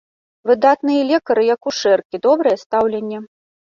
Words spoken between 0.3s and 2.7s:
Выдатныя лекары і акушэркі, добрае